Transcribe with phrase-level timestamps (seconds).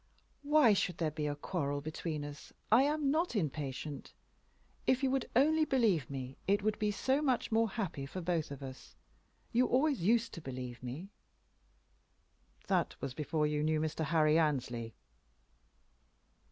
[0.41, 2.51] "Why should there be a quarrel between us?
[2.71, 4.13] I am not impatient.
[4.87, 8.49] If you would only believe me, it would be so much more happy for both
[8.49, 8.95] of us.
[9.51, 11.09] You always used to believe me."
[12.65, 14.05] "That was before you knew Mr.
[14.05, 14.95] Harry Annesley."